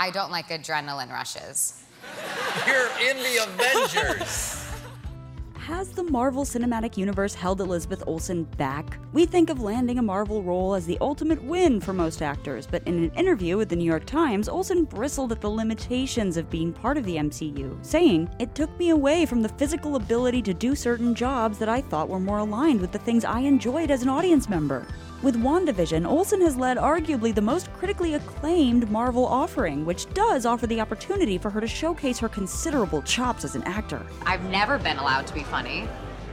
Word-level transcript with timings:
I 0.00 0.08
don't 0.08 0.30
like 0.30 0.48
adrenaline 0.48 1.12
rushes. 1.12 1.82
You're 2.66 2.88
in 3.06 3.18
the 3.18 3.44
Avengers. 3.46 4.66
Has 5.58 5.90
the 5.90 6.04
Marvel 6.04 6.46
Cinematic 6.46 6.96
Universe 6.96 7.34
held 7.34 7.60
Elizabeth 7.60 8.02
Olsen 8.06 8.44
back? 8.44 8.98
We 9.12 9.26
think 9.26 9.50
of 9.50 9.60
landing 9.60 9.98
a 9.98 10.02
Marvel 10.02 10.42
role 10.42 10.74
as 10.74 10.86
the 10.86 10.96
ultimate 11.02 11.42
win 11.42 11.82
for 11.82 11.92
most 11.92 12.22
actors, 12.22 12.66
but 12.66 12.82
in 12.84 13.04
an 13.04 13.10
interview 13.10 13.58
with 13.58 13.68
the 13.68 13.76
New 13.76 13.84
York 13.84 14.06
Times, 14.06 14.48
Olsen 14.48 14.84
bristled 14.84 15.32
at 15.32 15.42
the 15.42 15.50
limitations 15.50 16.38
of 16.38 16.48
being 16.48 16.72
part 16.72 16.96
of 16.96 17.04
the 17.04 17.16
MCU, 17.16 17.76
saying, 17.84 18.30
It 18.38 18.54
took 18.54 18.76
me 18.78 18.88
away 18.88 19.26
from 19.26 19.42
the 19.42 19.50
physical 19.50 19.96
ability 19.96 20.40
to 20.42 20.54
do 20.54 20.74
certain 20.74 21.14
jobs 21.14 21.58
that 21.58 21.68
I 21.68 21.82
thought 21.82 22.08
were 22.08 22.18
more 22.18 22.38
aligned 22.38 22.80
with 22.80 22.90
the 22.90 22.98
things 22.98 23.26
I 23.26 23.40
enjoyed 23.40 23.90
as 23.90 24.00
an 24.00 24.08
audience 24.08 24.48
member. 24.48 24.86
With 25.22 25.36
WandaVision, 25.36 26.06
Olsen 26.08 26.40
has 26.40 26.56
led 26.56 26.78
arguably 26.78 27.34
the 27.34 27.42
most 27.42 27.70
critically 27.74 28.14
acclaimed 28.14 28.90
Marvel 28.90 29.26
offering, 29.26 29.84
which 29.84 30.10
does 30.14 30.46
offer 30.46 30.66
the 30.66 30.80
opportunity 30.80 31.36
for 31.36 31.50
her 31.50 31.60
to 31.60 31.68
showcase 31.68 32.18
her 32.20 32.28
considerable 32.30 33.02
chops 33.02 33.44
as 33.44 33.54
an 33.54 33.62
actor. 33.64 34.00
I've 34.24 34.42
never 34.44 34.78
been 34.78 34.96
allowed 34.96 35.26
to 35.26 35.34
be 35.34 35.42
funny. 35.42 35.86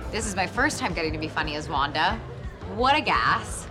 This 0.09 0.26
is 0.26 0.38
my 0.38 0.48
first 0.48 0.80
time 0.80 0.94
getting 0.94 1.12
to 1.12 1.20
be 1.20 1.28
funny 1.28 1.55
as 1.55 1.68
Wanda. 1.68 2.18
What 2.78 2.95
a 2.95 3.02
gas. 3.02 3.68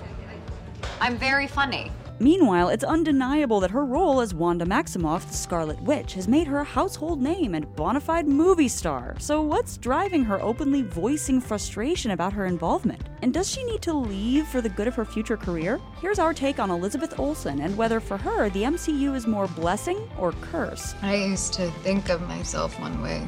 I'm 1.01 1.16
very 1.16 1.46
funny. 1.46 1.91
Meanwhile, 2.19 2.70
it's 2.70 2.84
undeniable 2.84 3.61
that 3.61 3.70
her 3.70 3.84
role 3.84 4.20
as 4.20 4.33
Wanda 4.33 4.65
Maximoff, 4.65 5.27
the 5.29 5.34
Scarlet 5.34 5.80
Witch, 5.83 6.15
has 6.15 6.27
made 6.27 6.47
her 6.47 6.61
a 6.61 6.65
household 6.65 7.20
name 7.20 7.55
and 7.55 7.74
bona 7.77 8.01
fide 8.01 8.27
movie 8.27 8.69
star. 8.69 9.15
So, 9.19 9.43
what's 9.43 9.77
driving 9.77 10.24
her 10.24 10.41
openly 10.41 10.80
voicing 10.80 11.43
frustration 11.43 12.12
about 12.12 12.33
her 12.33 12.47
involvement? 12.47 13.02
And 13.21 13.34
does 13.34 13.51
she 13.51 13.62
need 13.65 13.83
to 13.83 13.93
leave 13.93 14.47
for 14.47 14.62
the 14.62 14.71
good 14.71 14.88
of 14.88 14.95
her 14.95 15.05
future 15.05 15.37
career? 15.37 15.79
Here's 16.01 16.19
our 16.19 16.33
take 16.33 16.59
on 16.59 16.71
Elizabeth 16.71 17.19
Olsen 17.19 17.60
and 17.60 17.77
whether 17.77 18.01
for 18.01 18.16
her 18.16 18.48
the 18.48 18.62
MCU 18.62 19.15
is 19.15 19.27
more 19.27 19.48
blessing 19.48 19.98
or 20.19 20.33
curse. 20.33 20.95
I 21.02 21.16
used 21.16 21.52
to 21.55 21.71
think 21.83 22.09
of 22.09 22.23
myself 22.23 22.80
one 22.80 23.02
way, 23.02 23.27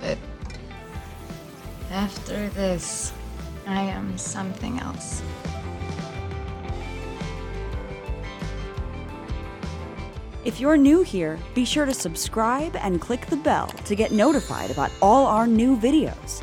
but 0.00 0.16
after 1.90 2.48
this, 2.50 3.12
I 3.66 3.82
am 3.82 4.16
something 4.16 4.78
else. 4.78 5.22
If 10.48 10.60
you're 10.60 10.78
new 10.78 11.02
here, 11.02 11.38
be 11.54 11.66
sure 11.66 11.84
to 11.84 11.92
subscribe 11.92 12.74
and 12.76 13.02
click 13.02 13.26
the 13.26 13.36
bell 13.36 13.66
to 13.84 13.94
get 13.94 14.12
notified 14.12 14.70
about 14.70 14.90
all 15.02 15.26
our 15.26 15.46
new 15.46 15.76
videos. 15.76 16.42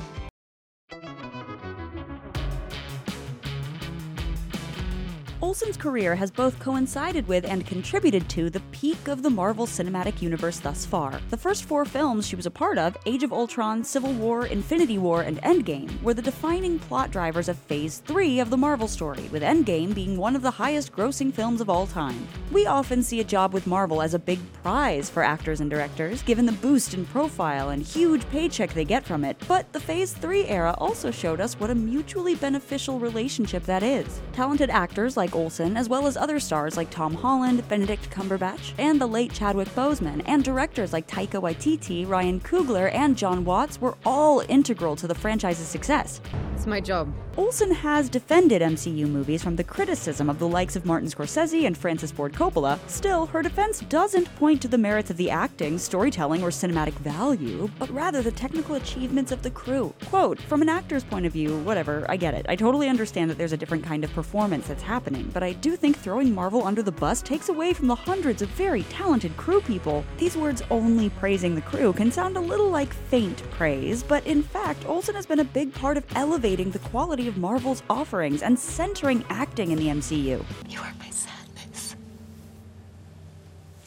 Olsen's 5.46 5.78
career 5.78 6.16
has 6.16 6.32
both 6.32 6.58
coincided 6.60 7.28
with 7.28 7.46
and 7.46 7.68
contributed 7.68 8.28
to 8.30 8.50
the 8.50 8.62
peak 8.72 9.08
of 9.08 9.22
the 9.22 9.30
Marvel 9.30 9.68
Cinematic 9.68 10.20
Universe 10.20 10.60
thus 10.60 10.88
far. 10.88 11.22
The 11.30 11.38
first 11.38 11.66
four 11.66 11.86
films 11.86 12.26
she 12.26 12.36
was 12.36 12.48
a 12.48 12.52
part 12.52 12.80
of, 12.80 12.98
Age 13.06 13.22
of 13.22 13.32
Ultron, 13.32 13.84
Civil 13.84 14.12
War, 14.14 14.48
Infinity 14.48 14.98
War, 14.98 15.22
and 15.22 15.40
Endgame, 15.44 16.02
were 16.02 16.16
the 16.16 16.22
defining 16.24 16.80
plot 16.80 17.12
drivers 17.12 17.48
of 17.48 17.60
Phase 17.60 18.00
3 18.00 18.40
of 18.40 18.50
the 18.50 18.58
Marvel 18.58 18.88
story, 18.88 19.30
with 19.32 19.44
Endgame 19.44 19.94
being 19.94 20.18
one 20.18 20.36
of 20.36 20.42
the 20.42 20.50
highest 20.50 20.92
grossing 20.92 21.32
films 21.32 21.62
of 21.62 21.70
all 21.70 21.86
time. 21.86 22.28
We 22.52 22.66
often 22.66 23.04
see 23.04 23.20
a 23.20 23.24
job 23.24 23.54
with 23.54 23.68
Marvel 23.68 24.02
as 24.02 24.16
a 24.16 24.20
big 24.20 24.40
prize 24.64 25.12
for 25.12 25.22
actors 25.22 25.62
and 25.62 25.70
directors, 25.70 26.24
given 26.24 26.48
the 26.48 26.54
boost 26.54 26.96
in 26.96 27.06
profile 27.06 27.70
and 27.70 27.84
huge 27.84 28.28
paycheck 28.32 28.74
they 28.74 28.84
get 28.84 29.06
from 29.06 29.24
it, 29.24 29.38
but 29.48 29.72
the 29.74 29.80
Phase 29.80 30.12
3 30.12 30.48
era 30.48 30.74
also 30.80 31.12
showed 31.12 31.40
us 31.40 31.60
what 31.60 31.70
a 31.70 31.76
mutually 31.76 32.34
beneficial 32.34 32.98
relationship 32.98 33.64
that 33.66 33.84
is. 33.84 34.22
Talented 34.34 34.72
actors 34.72 35.16
like 35.16 35.35
Olsen, 35.36 35.78
as 35.78 35.88
well 35.88 36.08
as 36.08 36.18
other 36.18 36.40
stars 36.40 36.78
like 36.78 36.90
Tom 36.90 37.14
Holland, 37.14 37.68
Benedict 37.68 38.10
Cumberbatch, 38.10 38.74
and 38.78 39.00
the 39.00 39.06
late 39.08 39.32
Chadwick 39.34 39.68
Boseman, 39.76 40.24
and 40.26 40.44
directors 40.44 40.94
like 40.94 41.08
Taika 41.08 41.42
Waititi, 41.42 42.08
Ryan 42.08 42.40
Coogler, 42.40 42.92
and 42.94 43.18
Jon 43.18 43.46
Watts 43.46 43.80
were 43.80 43.98
all 44.06 44.40
integral 44.50 44.96
to 44.96 45.08
the 45.08 45.14
franchise's 45.14 45.68
success. 45.68 46.22
It's 46.56 46.66
my 46.66 46.80
job. 46.80 47.14
Olsen 47.38 47.72
has 47.72 48.08
defended 48.08 48.62
MCU 48.62 49.08
movies 49.10 49.44
from 49.44 49.58
the 49.58 49.64
criticism 49.64 50.30
of 50.30 50.40
the 50.40 50.48
likes 50.48 50.78
of 50.78 50.86
Martin 50.86 51.10
Scorsese 51.10 51.68
and 51.68 51.78
Francis 51.78 52.10
Ford 52.10 52.32
Coppola. 52.32 52.80
Still, 52.88 53.26
her 53.26 53.42
defense 53.42 53.82
doesn't 53.82 54.34
point 54.38 54.62
to 54.62 54.70
the 54.70 54.78
merits 54.78 55.10
of 55.10 55.18
the 55.18 55.30
acting, 55.30 55.78
storytelling, 55.78 56.42
or 56.42 56.50
cinematic 56.50 56.94
value, 56.94 57.70
but 57.78 57.90
rather 57.90 58.22
the 58.22 58.32
technical 58.32 58.76
achievements 58.76 59.34
of 59.34 59.44
the 59.44 59.52
crew. 59.52 59.94
Quote, 60.06 60.40
from 60.40 60.62
an 60.62 60.70
actor's 60.70 61.04
point 61.04 61.26
of 61.26 61.34
view, 61.34 61.60
whatever, 61.60 62.06
I 62.08 62.16
get 62.16 62.34
it. 62.34 62.46
I 62.48 62.56
totally 62.56 62.88
understand 62.88 63.30
that 63.30 63.38
there's 63.38 63.52
a 63.52 63.58
different 63.58 63.84
kind 63.84 64.06
of 64.06 64.14
performance 64.14 64.68
that's 64.68 64.84
happening, 64.84 65.25
but 65.34 65.44
I 65.44 65.54
do 65.54 65.76
think 65.76 65.98
throwing 65.98 66.34
Marvel 66.34 66.66
under 66.66 66.82
the 66.82 66.92
bus 66.92 67.22
takes 67.22 67.50
away 67.50 67.74
from 67.74 67.88
the 67.88 67.96
hundreds 67.96 68.42
of 68.42 68.50
very 68.50 68.84
talented 68.84 69.36
crew 69.38 69.62
people. 69.62 70.04
These 70.18 70.38
words 70.38 70.62
only 70.70 71.10
praising 71.10 71.56
the 71.56 71.62
crew 71.62 71.94
can 71.94 72.12
sound 72.12 72.38
a 72.38 72.42
little 72.42 72.70
like 72.70 72.94
faint 72.94 73.42
praise, 73.52 74.04
but 74.04 74.26
in 74.26 74.44
fact, 74.44 74.86
Olsen 74.86 75.16
has 75.16 75.26
been 75.26 75.40
a 75.40 75.44
big 75.44 75.74
part 75.74 75.98
of 75.98 76.06
elevating 76.16 76.72
the 76.72 76.80
quality 76.80 77.28
of 77.28 77.38
Marvel's 77.38 77.84
offerings 77.90 78.42
and 78.42 78.58
centering 78.58 79.24
acting 79.30 79.72
in 79.72 79.78
the 79.78 79.88
MCU. 79.88 80.44
You 80.70 80.80
are 80.80 80.94
my 81.00 81.10
sadness 81.10 81.96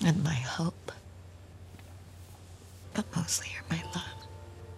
and 0.05 0.23
my 0.25 0.35
hope, 0.35 0.93
but 2.95 3.05
mostly 3.17 3.49
you're 3.53 3.65
my 3.79 3.83
love. 3.95 4.18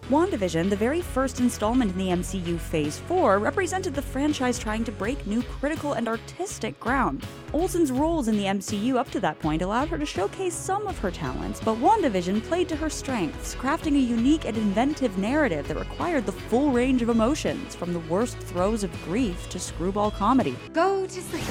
WandaVision, 0.09 0.69
the 0.69 0.75
very 0.75 0.99
first 1.01 1.39
installment 1.39 1.91
in 1.91 1.97
the 1.97 2.09
MCU 2.09 2.59
Phase 2.59 2.97
4, 3.07 3.39
represented 3.39 3.93
the 3.93 4.01
franchise 4.01 4.59
trying 4.59 4.83
to 4.83 4.91
break 4.91 5.25
new 5.25 5.41
critical 5.43 5.93
and 5.93 6.07
artistic 6.07 6.77
ground. 6.79 7.25
Olsen's 7.53 7.91
roles 7.91 8.27
in 8.27 8.35
the 8.35 8.45
MCU 8.45 8.95
up 8.95 9.09
to 9.11 9.19
that 9.21 9.39
point 9.39 9.61
allowed 9.61 9.87
her 9.87 9.97
to 9.97 10.05
showcase 10.05 10.53
some 10.53 10.85
of 10.87 10.97
her 10.99 11.11
talents, 11.11 11.61
but 11.63 11.77
WandaVision 11.77 12.43
played 12.43 12.67
to 12.69 12.75
her 12.75 12.89
strengths, 12.89 13.55
crafting 13.55 13.95
a 13.95 13.99
unique 13.99 14.45
and 14.45 14.57
inventive 14.57 15.17
narrative 15.17 15.67
that 15.67 15.77
required 15.77 16.25
the 16.25 16.31
full 16.31 16.71
range 16.71 17.01
of 17.01 17.09
emotions, 17.09 17.73
from 17.75 17.93
the 17.93 17.99
worst 17.99 18.37
throes 18.39 18.83
of 18.83 18.91
grief 19.05 19.47
to 19.49 19.59
screwball 19.59 20.11
comedy. 20.11 20.57
Go 20.73 21.05
to 21.05 21.21
sleep. 21.21 21.43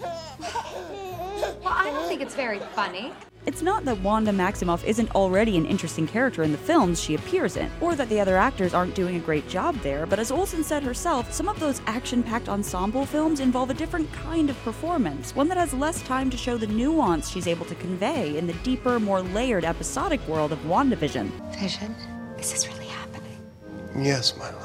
Well, 0.00 1.74
I 1.74 1.90
don't 1.90 2.08
think 2.08 2.20
it's 2.20 2.34
very 2.34 2.58
funny. 2.74 3.12
It's 3.44 3.60
not 3.60 3.84
that 3.86 3.98
Wanda 4.02 4.30
Maximoff 4.30 4.84
isn't 4.84 5.16
already 5.16 5.56
an 5.56 5.66
interesting 5.66 6.06
character 6.06 6.44
in 6.44 6.52
the 6.52 6.58
films 6.58 7.02
she 7.02 7.16
appears 7.16 7.56
in, 7.56 7.68
or 7.80 7.96
that 7.96 8.08
the 8.08 8.20
other 8.20 8.36
actors 8.36 8.72
aren't 8.72 8.94
doing 8.94 9.16
a 9.16 9.20
great 9.20 9.48
job 9.48 9.74
there, 9.80 10.06
but 10.06 10.20
as 10.20 10.30
Olsen 10.30 10.62
said 10.62 10.84
herself, 10.84 11.32
some 11.32 11.48
of 11.48 11.58
those 11.58 11.82
action 11.86 12.22
packed 12.22 12.48
ensemble 12.48 13.04
films 13.04 13.40
involve 13.40 13.70
a 13.70 13.74
different 13.74 14.12
kind 14.12 14.48
of 14.48 14.56
performance, 14.62 15.34
one 15.34 15.48
that 15.48 15.58
has 15.58 15.74
less 15.74 16.02
time 16.02 16.30
to 16.30 16.36
show 16.36 16.56
the 16.56 16.68
nuance 16.68 17.28
she's 17.30 17.48
able 17.48 17.66
to 17.66 17.74
convey 17.74 18.38
in 18.38 18.46
the 18.46 18.52
deeper, 18.62 19.00
more 19.00 19.22
layered 19.22 19.64
episodic 19.64 20.24
world 20.28 20.52
of 20.52 20.60
WandaVision. 20.60 21.28
Vision, 21.58 21.96
is 22.38 22.52
this 22.52 22.68
really 22.68 22.86
happening? 22.86 23.38
Yes, 23.98 24.36
my 24.36 24.50
love. 24.50 24.61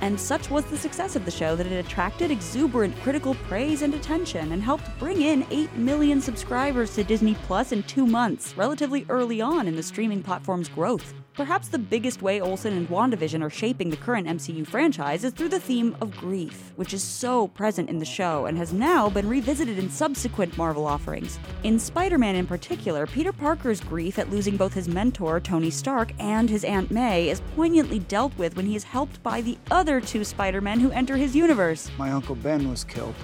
And 0.00 0.18
such 0.18 0.50
was 0.50 0.64
the 0.66 0.76
success 0.76 1.16
of 1.16 1.24
the 1.24 1.30
show 1.30 1.56
that 1.56 1.66
it 1.66 1.84
attracted 1.84 2.30
exuberant 2.30 2.98
critical 3.00 3.34
praise 3.48 3.82
and 3.82 3.94
attention 3.94 4.52
and 4.52 4.62
helped 4.62 4.98
bring 4.98 5.22
in 5.22 5.46
8 5.50 5.74
million 5.76 6.20
subscribers 6.20 6.94
to 6.94 7.04
Disney 7.04 7.34
Plus 7.46 7.72
in 7.72 7.82
two 7.84 8.06
months, 8.06 8.56
relatively 8.56 9.06
early 9.08 9.40
on 9.40 9.66
in 9.66 9.76
the 9.76 9.82
streaming 9.82 10.22
platform's 10.22 10.68
growth. 10.68 11.14
Perhaps 11.38 11.68
the 11.68 11.78
biggest 11.78 12.20
way 12.20 12.40
Olsen 12.40 12.76
and 12.76 12.88
WandaVision 12.88 13.44
are 13.44 13.48
shaping 13.48 13.90
the 13.90 13.96
current 13.96 14.26
MCU 14.26 14.66
franchise 14.66 15.22
is 15.22 15.32
through 15.32 15.50
the 15.50 15.60
theme 15.60 15.96
of 16.00 16.16
grief, 16.16 16.72
which 16.74 16.92
is 16.92 17.00
so 17.00 17.46
present 17.46 17.88
in 17.88 18.00
the 18.00 18.04
show 18.04 18.46
and 18.46 18.58
has 18.58 18.72
now 18.72 19.08
been 19.08 19.28
revisited 19.28 19.78
in 19.78 19.88
subsequent 19.88 20.58
Marvel 20.58 20.84
offerings. 20.84 21.38
In 21.62 21.78
Spider 21.78 22.18
Man 22.18 22.34
in 22.34 22.44
particular, 22.44 23.06
Peter 23.06 23.32
Parker's 23.32 23.80
grief 23.80 24.18
at 24.18 24.30
losing 24.30 24.56
both 24.56 24.74
his 24.74 24.88
mentor, 24.88 25.38
Tony 25.38 25.70
Stark, 25.70 26.12
and 26.18 26.50
his 26.50 26.64
Aunt 26.64 26.90
May 26.90 27.28
is 27.28 27.40
poignantly 27.54 28.00
dealt 28.00 28.36
with 28.36 28.56
when 28.56 28.66
he 28.66 28.74
is 28.74 28.82
helped 28.82 29.22
by 29.22 29.40
the 29.40 29.56
other 29.70 29.87
two 29.88 30.22
Spider 30.22 30.60
Men 30.60 30.78
who 30.78 30.90
enter 30.90 31.16
his 31.16 31.34
universe. 31.34 31.90
My 31.96 32.10
Uncle 32.12 32.34
Ben 32.34 32.68
was 32.70 32.84
killed. 32.84 33.14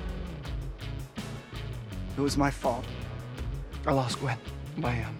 It 2.16 2.20
was 2.20 2.36
my 2.38 2.50
fault. 2.50 2.86
I 3.86 3.92
lost 3.92 4.19
Gwen. 4.19 4.38
My, 4.76 5.04
um. 5.04 5.16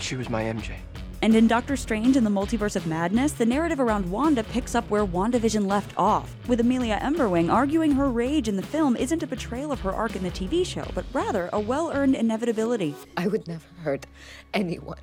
She 0.00 0.16
was 0.16 0.28
my 0.28 0.42
MJ. 0.42 0.74
And 1.22 1.34
in 1.34 1.46
Doctor 1.46 1.76
Strange 1.76 2.16
and 2.16 2.26
the 2.26 2.30
Multiverse 2.30 2.76
of 2.76 2.86
Madness, 2.86 3.32
the 3.32 3.46
narrative 3.46 3.80
around 3.80 4.10
Wanda 4.10 4.44
picks 4.44 4.74
up 4.74 4.88
where 4.90 5.06
WandaVision 5.06 5.66
left 5.66 5.96
off, 5.96 6.34
with 6.46 6.60
Amelia 6.60 6.98
Emberwing 7.00 7.50
arguing 7.50 7.92
her 7.92 8.10
rage 8.10 8.48
in 8.48 8.56
the 8.56 8.62
film 8.62 8.96
isn't 8.96 9.22
a 9.22 9.26
betrayal 9.26 9.72
of 9.72 9.80
her 9.80 9.92
arc 9.92 10.16
in 10.16 10.22
the 10.22 10.30
TV 10.30 10.66
show, 10.66 10.86
but 10.94 11.04
rather 11.12 11.48
a 11.52 11.60
well 11.60 11.90
earned 11.92 12.16
inevitability. 12.16 12.94
I 13.16 13.28
would 13.28 13.46
never 13.48 13.64
hurt 13.82 14.06
anyone. 14.52 14.98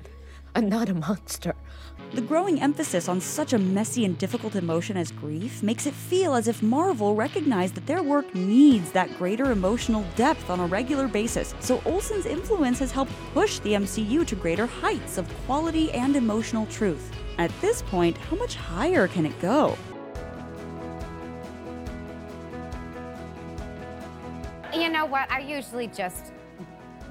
I'm 0.56 0.68
not 0.68 0.88
a 0.88 0.94
monster. 0.94 1.52
The 2.12 2.20
growing 2.20 2.62
emphasis 2.62 3.08
on 3.08 3.20
such 3.20 3.52
a 3.52 3.58
messy 3.58 4.04
and 4.04 4.16
difficult 4.16 4.54
emotion 4.54 4.96
as 4.96 5.10
grief 5.10 5.64
makes 5.64 5.84
it 5.84 5.94
feel 5.94 6.34
as 6.34 6.46
if 6.46 6.62
Marvel 6.62 7.16
recognized 7.16 7.74
that 7.74 7.86
their 7.86 8.04
work 8.04 8.32
needs 8.36 8.92
that 8.92 9.18
greater 9.18 9.50
emotional 9.50 10.04
depth 10.14 10.48
on 10.50 10.60
a 10.60 10.66
regular 10.66 11.08
basis. 11.08 11.56
So 11.58 11.82
Olsen's 11.84 12.26
influence 12.26 12.78
has 12.78 12.92
helped 12.92 13.10
push 13.32 13.58
the 13.58 13.72
MCU 13.72 14.24
to 14.28 14.36
greater 14.36 14.66
heights 14.66 15.18
of 15.18 15.28
quality 15.44 15.90
and 15.90 16.14
emotional 16.14 16.66
truth. 16.66 17.10
At 17.38 17.50
this 17.60 17.82
point, 17.82 18.16
how 18.16 18.36
much 18.36 18.54
higher 18.54 19.08
can 19.08 19.26
it 19.26 19.36
go? 19.40 19.76
You 24.72 24.88
know 24.88 25.04
what? 25.04 25.28
I 25.32 25.40
usually 25.40 25.88
just 25.88 26.32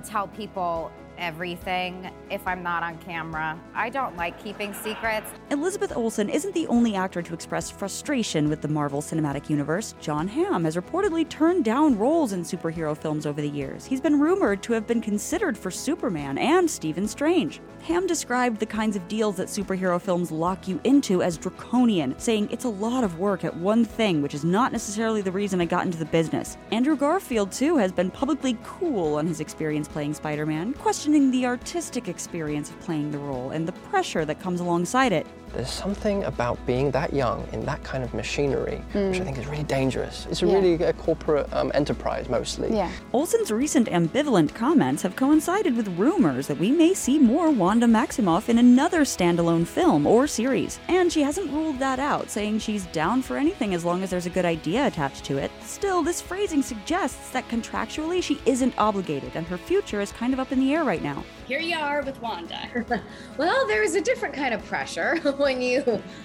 tell 0.05 0.29
people 0.29 0.93
everything 1.23 2.11
if 2.29 2.45
I'm 2.45 2.61
not 2.61 2.83
on 2.83 2.97
camera. 2.99 3.59
I 3.73 3.89
don't 3.89 4.17
like 4.17 4.43
keeping 4.43 4.73
secrets. 4.73 5.27
Elizabeth 5.49 5.95
Olsen 5.95 6.29
isn't 6.29 6.53
the 6.53 6.67
only 6.67 6.95
actor 6.95 7.21
to 7.21 7.33
express 7.33 7.71
frustration 7.71 8.49
with 8.49 8.61
the 8.61 8.67
Marvel 8.67 9.01
Cinematic 9.01 9.49
Universe. 9.49 9.95
Jon 10.01 10.27
Hamm 10.27 10.65
has 10.65 10.75
reportedly 10.75 11.27
turned 11.27 11.63
down 11.63 11.97
roles 11.97 12.33
in 12.33 12.41
superhero 12.41 12.95
films 12.97 13.25
over 13.25 13.41
the 13.41 13.49
years. 13.49 13.85
He's 13.85 14.01
been 14.01 14.19
rumored 14.19 14.61
to 14.63 14.73
have 14.73 14.85
been 14.85 15.01
considered 15.01 15.57
for 15.57 15.71
Superman 15.71 16.37
and 16.37 16.69
Stephen 16.69 17.07
Strange. 17.07 17.61
Hamm 17.83 18.05
described 18.05 18.59
the 18.59 18.65
kinds 18.65 18.95
of 18.95 19.07
deals 19.07 19.37
that 19.37 19.47
superhero 19.47 20.01
films 20.01 20.31
lock 20.31 20.67
you 20.67 20.79
into 20.83 21.21
as 21.21 21.37
draconian, 21.37 22.17
saying 22.19 22.49
it's 22.51 22.65
a 22.65 22.69
lot 22.69 23.03
of 23.03 23.19
work 23.19 23.45
at 23.45 23.55
one 23.55 23.85
thing, 23.85 24.21
which 24.21 24.33
is 24.33 24.43
not 24.43 24.71
necessarily 24.71 25.21
the 25.21 25.31
reason 25.31 25.61
I 25.61 25.65
got 25.65 25.85
into 25.85 25.97
the 25.97 26.05
business. 26.05 26.57
Andrew 26.71 26.97
Garfield, 26.97 27.51
too, 27.51 27.77
has 27.77 27.91
been 27.91 28.11
publicly 28.11 28.57
cool 28.63 29.15
on 29.15 29.27
his 29.27 29.39
experience 29.39 29.87
playing 29.87 30.13
Spider 30.13 30.45
Man, 30.45 30.73
questioning 30.73 31.12
the 31.13 31.45
artistic 31.45 32.07
experience 32.07 32.69
of 32.71 32.79
playing 32.79 33.11
the 33.11 33.17
role 33.19 33.51
and 33.51 33.67
the 33.67 33.71
pressure 33.71 34.25
that 34.25 34.39
comes 34.39 34.59
alongside 34.59 35.11
it. 35.11 35.27
There's 35.53 35.69
something 35.69 36.23
about 36.23 36.57
being 36.65 36.89
that 36.91 37.13
young 37.13 37.47
in 37.51 37.63
that 37.65 37.83
kind 37.83 38.03
of 38.03 38.11
machinery, 38.15 38.77
which 38.93 39.21
I 39.21 39.23
think 39.23 39.37
is 39.37 39.45
really 39.45 39.63
dangerous. 39.65 40.25
It's 40.31 40.41
a 40.41 40.47
Yeah. 40.47 40.55
really 40.55 40.73
a 40.83 40.93
corporate 40.93 41.47
um, 41.53 41.71
enterprise 41.75 42.27
mostly. 42.27 42.75
Yeah. 42.75 42.89
Olsen's 43.13 43.51
recent 43.51 43.87
ambivalent 43.87 44.55
comments 44.55 45.03
have 45.03 45.15
coincided 45.15 45.77
with 45.77 45.89
rumors 45.89 46.47
that 46.47 46.57
we 46.57 46.71
may 46.71 46.95
see 46.95 47.19
more 47.19 47.51
Wanda 47.51 47.85
Maximoff 47.85 48.49
in 48.49 48.57
another 48.57 49.01
standalone 49.01 49.67
film 49.67 50.07
or 50.07 50.25
series. 50.25 50.79
And 50.87 51.11
she 51.13 51.21
hasn't 51.21 51.51
ruled 51.51 51.77
that 51.77 51.99
out, 51.99 52.31
saying 52.31 52.57
she's 52.57 52.87
down 52.87 53.21
for 53.21 53.37
anything 53.37 53.75
as 53.75 53.85
long 53.85 54.01
as 54.01 54.09
there's 54.09 54.25
a 54.25 54.31
good 54.31 54.45
idea 54.45 54.87
attached 54.87 55.23
to 55.25 55.37
it. 55.37 55.51
Still, 55.61 56.01
this 56.01 56.19
phrasing 56.19 56.63
suggests 56.63 57.29
that 57.29 57.47
contractually 57.49 58.23
she 58.23 58.39
isn't 58.47 58.73
obligated, 58.79 59.35
and 59.35 59.45
her 59.45 59.57
future 59.59 60.01
is 60.01 60.11
kind 60.13 60.33
of 60.33 60.39
up 60.39 60.51
in 60.51 60.59
the 60.59 60.73
air 60.73 60.83
right 60.83 61.02
now. 61.03 61.23
Here 61.47 61.59
you 61.59 61.77
are 61.77 62.01
with 62.01 62.19
Wanda. 62.21 62.59
Well, 63.37 63.67
there's 63.67 63.95
a 63.95 64.01
different 64.01 64.35
kind 64.35 64.53
of 64.53 64.63
pressure 64.65 65.17
when 65.37 65.61
you 65.61 65.81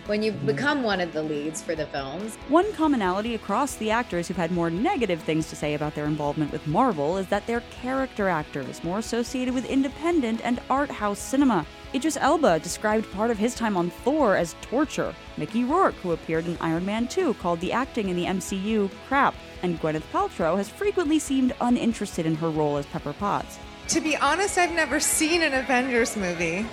when 0.07 0.23
you 0.23 0.33
mm. 0.33 0.47
become 0.47 0.83
one 0.83 1.01
of 1.01 1.13
the 1.13 1.23
leads 1.23 1.63
for 1.63 1.75
the 1.75 1.87
films. 1.87 2.37
One 2.49 2.71
commonality 2.75 3.35
across 3.35 3.77
the 3.77 3.91
actors 3.91 4.29
who've 4.29 4.37
had 4.37 4.53
more 4.53 4.71
negative 4.71 5.23
things 5.23 5.49
to 5.49 5.57
say 5.57 5.75
about 5.75 5.95
their 5.95 6.05
involvement 6.05 6.53
with 6.53 6.67
Marvel 6.67 7.17
is 7.17 7.27
that 7.29 7.47
they're 7.47 7.63
character 7.83 8.29
actors, 8.29 8.85
more 8.85 8.99
associated 8.99 9.55
with 9.55 9.65
independent 9.65 10.41
and 10.45 10.61
art 10.69 10.91
house 10.91 11.19
cinema. 11.19 11.67
Idris 11.95 12.19
Elba 12.19 12.61
described 12.61 13.11
part 13.13 13.31
of 13.31 13.39
his 13.39 13.55
time 13.55 13.77
on 13.77 13.89
Thor 13.89 14.37
as 14.37 14.55
torture. 14.61 15.15
Mickey 15.39 15.65
Rourke, 15.65 15.95
who 15.97 16.13
appeared 16.13 16.47
in 16.47 16.59
Iron 16.61 16.85
Man 16.85 17.09
2, 17.09 17.33
called 17.35 17.61
the 17.61 17.73
acting 17.73 18.11
in 18.11 18.17
the 18.17 18.27
MCU 18.27 18.91
crap. 19.07 19.35
And 19.63 19.81
Gwyneth 19.81 20.03
Paltrow 20.13 20.57
has 20.59 20.69
frequently 20.69 21.19
seemed 21.19 21.55
uninterested 21.63 22.27
in 22.27 22.35
her 22.37 22.51
role 22.51 22.77
as 22.77 22.85
Pepper 22.87 23.15
Potts. 23.15 23.59
To 23.89 24.01
be 24.03 24.17
honest, 24.19 24.59
I've 24.59 24.73
never 24.73 25.01
seen 25.01 25.43
an 25.43 25.55
Avengers 25.55 26.15
movie. 26.15 26.67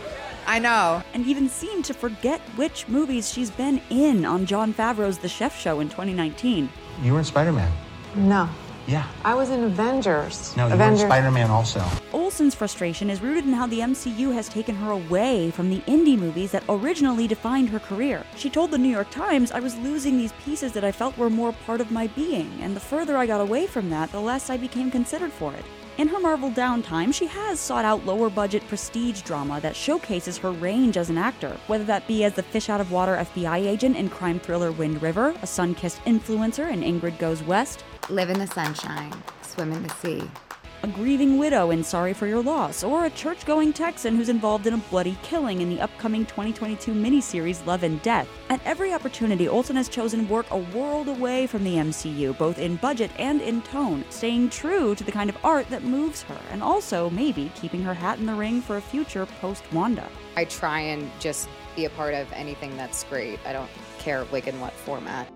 I 0.47 0.59
know. 0.59 1.01
And 1.13 1.25
even 1.25 1.47
seemed 1.47 1.85
to 1.85 1.93
forget 1.93 2.41
which 2.57 2.87
movies 2.89 3.31
she's 3.31 3.49
been 3.49 3.81
in 3.89 4.25
on 4.25 4.45
Jon 4.45 4.73
Favreau's 4.73 5.17
The 5.17 5.29
Chef 5.29 5.57
Show 5.57 5.79
in 5.79 5.87
2019. 5.87 6.69
You 7.01 7.13
were 7.13 7.19
in 7.19 7.25
Spider 7.25 7.53
Man. 7.53 7.71
No. 8.15 8.49
Yeah. 8.85 9.07
I 9.23 9.33
was 9.33 9.49
in 9.49 9.63
Avengers. 9.63 10.55
No, 10.57 10.67
you 10.67 10.73
Avengers. 10.73 10.99
were 10.99 11.05
in 11.05 11.11
Spider 11.11 11.31
Man 11.31 11.49
also. 11.49 11.81
Olsen's 12.11 12.53
frustration 12.53 13.09
is 13.09 13.21
rooted 13.21 13.45
in 13.45 13.53
how 13.53 13.65
the 13.65 13.79
MCU 13.79 14.33
has 14.33 14.49
taken 14.49 14.75
her 14.75 14.91
away 14.91 15.51
from 15.51 15.69
the 15.69 15.79
indie 15.81 16.19
movies 16.19 16.51
that 16.51 16.65
originally 16.67 17.27
defined 17.27 17.69
her 17.69 17.79
career. 17.79 18.25
She 18.35 18.49
told 18.49 18.71
the 18.71 18.77
New 18.77 18.89
York 18.89 19.09
Times, 19.09 19.53
I 19.53 19.61
was 19.61 19.77
losing 19.77 20.17
these 20.17 20.33
pieces 20.43 20.73
that 20.73 20.83
I 20.83 20.91
felt 20.91 21.17
were 21.17 21.29
more 21.29 21.53
part 21.65 21.79
of 21.79 21.91
my 21.91 22.07
being, 22.07 22.51
and 22.61 22.75
the 22.75 22.81
further 22.81 23.15
I 23.17 23.25
got 23.25 23.39
away 23.41 23.67
from 23.67 23.89
that, 23.89 24.11
the 24.11 24.19
less 24.19 24.49
I 24.49 24.57
became 24.57 24.91
considered 24.91 25.31
for 25.31 25.53
it. 25.53 25.63
In 25.97 26.09
her 26.09 26.19
Marvel 26.19 26.51
downtime, 26.51 27.13
she 27.13 27.25
has 27.25 27.57
sought 27.57 27.85
out 27.85 28.05
lower 28.05 28.29
budget 28.29 28.67
prestige 28.67 29.21
drama 29.21 29.61
that 29.61 29.77
showcases 29.77 30.37
her 30.39 30.51
range 30.51 30.97
as 30.97 31.09
an 31.09 31.17
actor, 31.17 31.57
whether 31.67 31.85
that 31.85 32.05
be 32.05 32.25
as 32.25 32.33
the 32.33 32.43
fish 32.43 32.69
out 32.69 32.81
of 32.81 32.91
water 32.91 33.15
FBI 33.15 33.65
agent 33.65 33.95
in 33.95 34.09
crime 34.09 34.37
thriller 34.37 34.73
Wind 34.73 35.01
River, 35.01 35.33
a 35.41 35.47
sun 35.47 35.73
kissed 35.73 36.03
influencer 36.03 36.69
in 36.69 36.81
Ingrid 36.81 37.17
Goes 37.17 37.41
West, 37.43 37.85
Live 38.09 38.29
in 38.29 38.39
the 38.39 38.47
sunshine, 38.47 39.13
swim 39.41 39.71
in 39.71 39.83
the 39.83 39.89
sea. 39.95 40.44
A 40.85 40.87
grieving 40.87 41.39
widow 41.39 41.71
in 41.71 41.83
Sorry 41.83 42.13
for 42.13 42.27
Your 42.27 42.43
Loss, 42.43 42.83
or 42.83 43.05
a 43.05 43.09
church 43.09 43.43
going 43.47 43.73
Texan 43.73 44.15
who's 44.15 44.29
involved 44.29 44.67
in 44.67 44.75
a 44.75 44.77
bloody 44.77 45.17
killing 45.23 45.61
in 45.61 45.69
the 45.71 45.81
upcoming 45.81 46.27
2022 46.27 46.93
miniseries 46.93 47.65
Love 47.65 47.81
and 47.81 47.99
Death. 48.03 48.27
At 48.51 48.63
every 48.65 48.93
opportunity, 48.93 49.47
Olsen 49.47 49.75
has 49.77 49.89
chosen 49.89 50.29
work 50.29 50.45
a 50.51 50.59
world 50.59 51.07
away 51.07 51.47
from 51.47 51.63
the 51.63 51.77
MCU, 51.77 52.37
both 52.37 52.59
in 52.59 52.75
budget 52.75 53.09
and 53.17 53.41
in 53.41 53.63
tone, 53.63 54.05
staying 54.11 54.51
true 54.51 54.93
to 54.93 55.03
the 55.03 55.11
kind 55.11 55.27
of 55.27 55.43
art 55.43 55.67
that 55.71 55.83
moves 55.83 56.21
her, 56.21 56.39
and 56.51 56.61
also 56.61 57.09
maybe 57.09 57.51
keeping 57.55 57.81
her 57.81 57.95
hat 57.95 58.19
in 58.19 58.27
the 58.27 58.35
ring 58.35 58.61
for 58.61 58.77
a 58.77 58.81
future 58.81 59.25
post 59.41 59.63
Wanda. 59.73 60.07
I 60.37 60.45
try 60.45 60.81
and 60.81 61.09
just 61.19 61.49
be 61.75 61.85
a 61.85 61.89
part 61.89 62.13
of 62.13 62.31
anything 62.31 62.77
that's 62.77 63.05
great. 63.05 63.39
I 63.43 63.53
don't 63.53 63.71
care 63.97 64.23
like 64.25 64.45
in 64.45 64.59
what 64.59 64.73
format. 64.73 65.27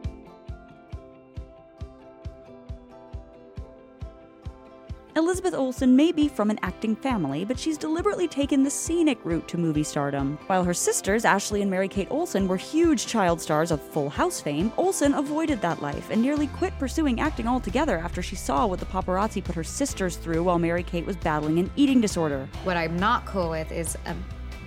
Elizabeth 5.20 5.54
Olsen 5.54 5.98
may 5.98 6.14
be 6.14 6.30
from 6.30 6.50
an 6.50 6.58
acting 6.62 6.96
family, 6.96 7.44
but 7.44 7.60
she's 7.60 7.78
deliberately 7.78 8.26
taken 8.26 8.64
the 8.64 8.70
scenic 8.70 9.20
route 9.26 9.46
to 9.50 9.58
movie 9.58 9.84
stardom. 9.84 10.40
While 10.48 10.64
her 10.64 10.74
sisters, 10.74 11.26
Ashley 11.26 11.62
and 11.62 11.70
Mary 11.70 11.90
Kate 11.90 12.08
Olsen, 12.10 12.48
were 12.48 12.56
huge 12.56 13.06
child 13.06 13.42
stars 13.42 13.70
of 13.72 13.82
Full 13.82 14.10
House 14.10 14.40
fame, 14.40 14.72
Olsen 14.78 15.14
avoided 15.14 15.60
that 15.60 15.82
life 15.82 16.10
and 16.10 16.22
nearly 16.22 16.48
quit 16.48 16.72
pursuing 16.80 17.20
acting 17.20 17.50
altogether 17.50 17.98
after 17.98 18.22
she 18.22 18.38
saw 18.38 18.66
what 18.66 18.80
the 18.80 18.86
paparazzi 18.86 19.44
put 19.44 19.56
her 19.56 19.64
sisters 19.64 20.16
through 20.16 20.44
while 20.44 20.58
Mary 20.58 20.84
Kate 20.84 21.06
was 21.06 21.18
battling 21.18 21.60
an 21.60 21.70
eating 21.76 22.00
disorder. 22.00 22.48
What 22.64 22.78
I'm 22.78 22.96
not 22.96 23.26
cool 23.26 23.50
with 23.50 23.74
is 23.74 23.98
a 24.06 24.16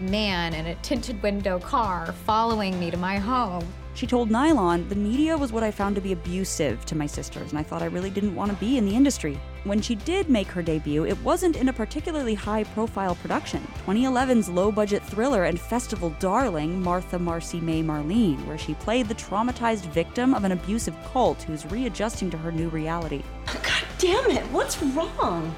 man 0.02 0.52
in 0.52 0.66
a 0.66 0.74
tinted 0.82 1.22
window 1.22 1.60
car 1.60 2.12
following 2.26 2.78
me 2.78 2.90
to 2.90 2.98
my 2.98 3.16
home. 3.16 3.66
She 3.94 4.06
told 4.06 4.30
Nylon, 4.30 4.88
The 4.88 4.94
media 4.94 5.36
was 5.36 5.52
what 5.52 5.62
I 5.62 5.70
found 5.70 5.94
to 5.96 6.00
be 6.00 6.12
abusive 6.12 6.84
to 6.86 6.96
my 6.96 7.06
sisters, 7.06 7.50
and 7.50 7.58
I 7.58 7.62
thought 7.62 7.82
I 7.82 7.86
really 7.86 8.10
didn't 8.10 8.34
want 8.34 8.50
to 8.50 8.56
be 8.56 8.78
in 8.78 8.86
the 8.86 8.96
industry. 8.96 9.38
When 9.64 9.80
she 9.80 9.94
did 9.94 10.28
make 10.28 10.48
her 10.48 10.62
debut, 10.62 11.04
it 11.04 11.22
wasn't 11.22 11.56
in 11.56 11.68
a 11.68 11.72
particularly 11.72 12.34
high 12.34 12.64
profile 12.64 13.14
production 13.16 13.60
2011's 13.86 14.48
low 14.48 14.72
budget 14.72 15.04
thriller 15.04 15.44
and 15.44 15.60
festival 15.60 16.10
darling, 16.18 16.82
Martha 16.82 17.18
Marcy 17.18 17.60
May 17.60 17.82
Marlene, 17.82 18.44
where 18.46 18.58
she 18.58 18.74
played 18.74 19.08
the 19.08 19.14
traumatized 19.14 19.86
victim 19.90 20.34
of 20.34 20.44
an 20.44 20.52
abusive 20.52 20.96
cult 21.12 21.42
who's 21.42 21.66
readjusting 21.66 22.30
to 22.30 22.38
her 22.38 22.50
new 22.50 22.70
reality. 22.70 23.22
God 23.46 23.84
damn 23.98 24.30
it, 24.30 24.44
what's 24.46 24.82
wrong? 24.82 25.54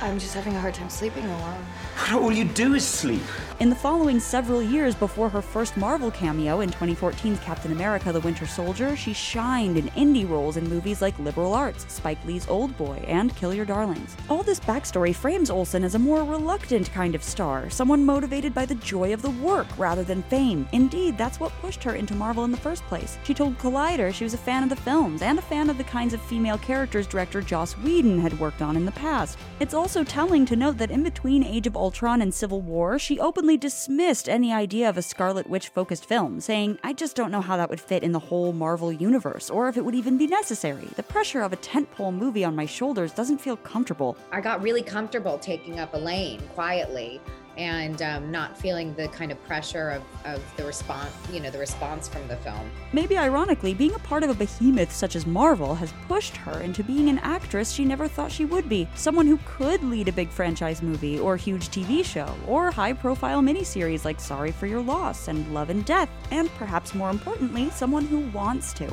I'm 0.00 0.18
just 0.18 0.34
having 0.34 0.54
a 0.54 0.60
hard 0.60 0.74
time 0.74 0.88
sleeping 0.90 1.24
alone. 1.24 1.64
All 2.12 2.30
you 2.30 2.44
do 2.44 2.74
is 2.74 2.86
sleep. 2.86 3.20
In 3.58 3.68
the 3.68 3.74
following 3.74 4.20
several 4.20 4.62
years 4.62 4.94
before 4.94 5.28
her 5.28 5.42
first 5.42 5.76
Marvel 5.76 6.12
cameo 6.12 6.60
in 6.60 6.70
2014's 6.70 7.40
Captain 7.40 7.72
America 7.72 8.12
the 8.12 8.20
Winter 8.20 8.46
Soldier, 8.46 8.94
she 8.96 9.12
shined 9.12 9.76
in 9.76 9.88
indie 9.88 10.28
roles 10.28 10.56
in 10.56 10.68
movies 10.68 11.02
like 11.02 11.18
Liberal 11.18 11.52
Arts, 11.52 11.84
Spike 11.92 12.24
Lee's 12.24 12.46
Old 12.48 12.76
Boy, 12.78 13.02
and 13.08 13.34
Kill 13.34 13.52
Your 13.52 13.64
Darlings. 13.64 14.16
All 14.30 14.44
this 14.44 14.60
backstory 14.60 15.12
frames 15.12 15.50
Olsen 15.50 15.82
as 15.82 15.96
a 15.96 15.98
more 15.98 16.22
reluctant 16.22 16.92
kind 16.92 17.16
of 17.16 17.22
star, 17.24 17.68
someone 17.68 18.06
motivated 18.06 18.54
by 18.54 18.64
the 18.64 18.76
joy 18.76 19.12
of 19.12 19.22
the 19.22 19.30
work 19.30 19.66
rather 19.76 20.04
than 20.04 20.22
fame. 20.24 20.68
Indeed, 20.72 21.18
that's 21.18 21.40
what 21.40 21.52
pushed 21.60 21.82
her 21.82 21.96
into 21.96 22.14
Marvel 22.14 22.44
in 22.44 22.52
the 22.52 22.56
first 22.56 22.84
place. 22.84 23.18
She 23.24 23.34
told 23.34 23.58
Collider 23.58 24.14
she 24.14 24.24
was 24.24 24.34
a 24.34 24.38
fan 24.38 24.62
of 24.62 24.68
the 24.68 24.76
films 24.76 25.22
and 25.22 25.40
a 25.40 25.42
fan 25.42 25.68
of 25.68 25.78
the 25.78 25.84
kinds 25.84 26.14
of 26.14 26.22
female 26.22 26.58
characters 26.58 27.08
director 27.08 27.42
Joss 27.42 27.76
Whedon 27.78 28.20
had 28.20 28.38
worked 28.38 28.62
on 28.62 28.76
in 28.76 28.86
the 28.86 28.92
past. 28.92 29.36
It's 29.58 29.74
also 29.88 30.04
telling 30.04 30.44
to 30.44 30.54
note 30.54 30.76
that 30.76 30.90
in 30.90 31.02
between 31.02 31.42
Age 31.42 31.66
of 31.66 31.74
Ultron 31.74 32.20
and 32.20 32.34
Civil 32.34 32.60
War, 32.60 32.98
she 32.98 33.18
openly 33.18 33.56
dismissed 33.56 34.28
any 34.28 34.52
idea 34.52 34.86
of 34.86 34.98
a 34.98 35.02
Scarlet 35.02 35.48
Witch 35.48 35.68
focused 35.68 36.04
film, 36.04 36.42
saying, 36.42 36.78
I 36.84 36.92
just 36.92 37.16
don't 37.16 37.30
know 37.30 37.40
how 37.40 37.56
that 37.56 37.70
would 37.70 37.80
fit 37.80 38.02
in 38.02 38.12
the 38.12 38.18
whole 38.18 38.52
Marvel 38.52 38.92
universe, 38.92 39.48
or 39.48 39.66
if 39.66 39.78
it 39.78 39.84
would 39.86 39.94
even 39.94 40.18
be 40.18 40.26
necessary. 40.26 40.86
The 40.96 41.02
pressure 41.02 41.40
of 41.40 41.54
a 41.54 41.56
tentpole 41.56 42.12
movie 42.12 42.44
on 42.44 42.54
my 42.54 42.66
shoulders 42.66 43.14
doesn't 43.14 43.38
feel 43.38 43.56
comfortable. 43.56 44.18
I 44.30 44.42
got 44.42 44.60
really 44.60 44.82
comfortable 44.82 45.38
taking 45.38 45.80
up 45.80 45.94
a 45.94 45.98
lane 45.98 46.42
quietly 46.54 47.22
and 47.58 48.00
um, 48.02 48.30
not 48.30 48.56
feeling 48.56 48.94
the 48.94 49.08
kind 49.08 49.32
of 49.32 49.44
pressure 49.44 49.90
of, 49.90 50.02
of 50.24 50.56
the 50.56 50.64
response, 50.64 51.10
you 51.32 51.40
know, 51.40 51.50
the 51.50 51.58
response 51.58 52.08
from 52.08 52.26
the 52.28 52.36
film. 52.36 52.70
Maybe 52.92 53.18
ironically, 53.18 53.74
being 53.74 53.94
a 53.94 53.98
part 53.98 54.22
of 54.22 54.30
a 54.30 54.34
behemoth 54.34 54.92
such 54.92 55.16
as 55.16 55.26
Marvel 55.26 55.74
has 55.74 55.92
pushed 56.06 56.36
her 56.36 56.60
into 56.60 56.84
being 56.84 57.08
an 57.08 57.18
actress 57.18 57.72
she 57.72 57.84
never 57.84 58.06
thought 58.06 58.30
she 58.30 58.44
would 58.44 58.68
be. 58.68 58.88
Someone 58.94 59.26
who 59.26 59.40
could 59.44 59.82
lead 59.82 60.06
a 60.06 60.12
big 60.12 60.30
franchise 60.30 60.82
movie, 60.82 61.18
or 61.18 61.36
huge 61.36 61.68
TV 61.68 62.04
show, 62.04 62.32
or 62.46 62.70
high 62.70 62.92
profile 62.92 63.42
miniseries 63.42 64.04
like 64.04 64.20
Sorry 64.20 64.52
for 64.52 64.66
Your 64.66 64.80
Loss 64.80 65.26
and 65.26 65.52
Love 65.52 65.70
and 65.70 65.84
Death, 65.84 66.08
and 66.30 66.48
perhaps 66.54 66.94
more 66.94 67.10
importantly, 67.10 67.70
someone 67.70 68.06
who 68.06 68.20
wants 68.28 68.72
to. 68.74 68.88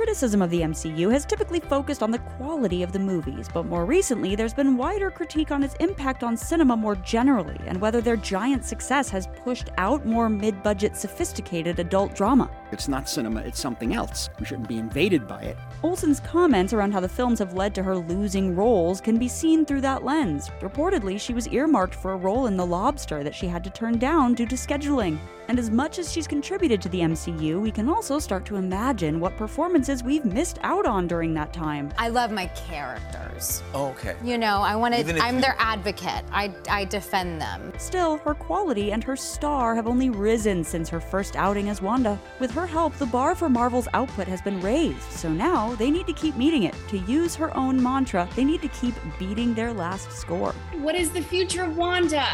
Criticism 0.00 0.40
of 0.40 0.48
the 0.48 0.62
MCU 0.62 1.12
has 1.12 1.26
typically 1.26 1.60
focused 1.60 2.02
on 2.02 2.10
the 2.10 2.20
quality 2.20 2.82
of 2.82 2.90
the 2.90 2.98
movies, 2.98 3.50
but 3.52 3.66
more 3.66 3.84
recently, 3.84 4.34
there's 4.34 4.54
been 4.54 4.78
wider 4.78 5.10
critique 5.10 5.50
on 5.50 5.62
its 5.62 5.74
impact 5.74 6.22
on 6.22 6.38
cinema 6.38 6.74
more 6.74 6.96
generally, 6.96 7.60
and 7.66 7.78
whether 7.78 8.00
their 8.10 8.16
giant 8.16 8.64
success 8.64 9.08
has 9.08 9.28
pushed 9.44 9.68
out 9.78 10.04
more 10.04 10.28
mid 10.28 10.64
budget, 10.64 10.96
sophisticated 10.96 11.78
adult 11.78 12.12
drama. 12.12 12.50
It's 12.72 12.88
not 12.88 13.08
cinema, 13.08 13.38
it's 13.42 13.60
something 13.60 13.94
else. 13.94 14.28
We 14.40 14.46
shouldn't 14.46 14.66
be 14.66 14.78
invaded 14.78 15.28
by 15.28 15.42
it. 15.42 15.56
Olsen's 15.84 16.18
comments 16.18 16.72
around 16.72 16.90
how 16.90 16.98
the 16.98 17.08
films 17.08 17.38
have 17.38 17.54
led 17.54 17.72
to 17.76 17.84
her 17.84 17.96
losing 17.96 18.56
roles 18.56 19.00
can 19.00 19.16
be 19.16 19.28
seen 19.28 19.64
through 19.64 19.82
that 19.82 20.04
lens. 20.04 20.50
Reportedly, 20.60 21.20
she 21.20 21.32
was 21.32 21.46
earmarked 21.46 21.94
for 21.94 22.14
a 22.14 22.16
role 22.16 22.48
in 22.48 22.56
The 22.56 22.66
Lobster 22.66 23.22
that 23.22 23.34
she 23.34 23.46
had 23.46 23.62
to 23.62 23.70
turn 23.70 23.96
down 23.96 24.34
due 24.34 24.46
to 24.46 24.56
scheduling. 24.56 25.16
And 25.50 25.58
as 25.58 25.68
much 25.68 25.98
as 25.98 26.12
she's 26.12 26.28
contributed 26.28 26.80
to 26.82 26.88
the 26.88 27.00
MCU, 27.00 27.60
we 27.60 27.72
can 27.72 27.88
also 27.88 28.20
start 28.20 28.44
to 28.44 28.54
imagine 28.54 29.18
what 29.18 29.36
performances 29.36 30.04
we've 30.04 30.24
missed 30.24 30.60
out 30.62 30.86
on 30.86 31.08
during 31.08 31.34
that 31.34 31.52
time. 31.52 31.92
I 31.98 32.08
love 32.08 32.30
my 32.30 32.46
characters. 32.46 33.60
Oh, 33.74 33.88
okay. 33.88 34.14
You 34.22 34.38
know, 34.38 34.58
I 34.58 34.76
want 34.76 34.94
to, 34.94 35.20
I'm 35.20 35.34
you- 35.34 35.40
their 35.40 35.56
advocate. 35.58 36.24
I, 36.30 36.54
I 36.70 36.84
defend 36.84 37.40
them. 37.40 37.72
Still, 37.78 38.18
her 38.18 38.32
quality 38.32 38.92
and 38.92 39.02
her 39.02 39.16
star 39.16 39.74
have 39.74 39.88
only 39.88 40.08
risen 40.08 40.62
since 40.62 40.88
her 40.88 41.00
first 41.00 41.34
outing 41.34 41.68
as 41.68 41.82
Wanda. 41.82 42.16
With 42.38 42.52
her 42.52 42.64
help, 42.68 42.94
the 42.98 43.06
bar 43.06 43.34
for 43.34 43.48
Marvel's 43.48 43.88
output 43.92 44.28
has 44.28 44.40
been 44.40 44.60
raised, 44.60 45.10
so 45.10 45.32
now 45.32 45.74
they 45.74 45.90
need 45.90 46.06
to 46.06 46.12
keep 46.12 46.36
meeting 46.36 46.62
it. 46.62 46.76
To 46.90 46.98
use 46.98 47.34
her 47.34 47.52
own 47.56 47.82
mantra, 47.82 48.28
they 48.36 48.44
need 48.44 48.62
to 48.62 48.68
keep 48.68 48.94
beating 49.18 49.54
their 49.54 49.72
last 49.72 50.12
score. 50.12 50.52
What 50.74 50.94
is 50.94 51.10
the 51.10 51.22
future 51.22 51.64
of 51.64 51.76
Wanda? 51.76 52.28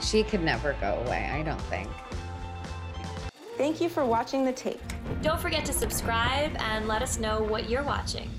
She 0.00 0.22
could 0.22 0.42
never 0.42 0.72
go 0.80 1.02
away, 1.04 1.28
I 1.30 1.42
don't 1.42 1.60
think. 1.62 1.90
Thank 3.60 3.82
you 3.82 3.90
for 3.90 4.06
watching 4.06 4.46
The 4.46 4.54
Take. 4.54 4.80
Don't 5.20 5.38
forget 5.38 5.66
to 5.66 5.74
subscribe 5.74 6.56
and 6.60 6.88
let 6.88 7.02
us 7.02 7.18
know 7.18 7.42
what 7.42 7.68
you're 7.68 7.82
watching. 7.82 8.30